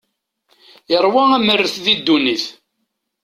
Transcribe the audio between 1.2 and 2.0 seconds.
amerret di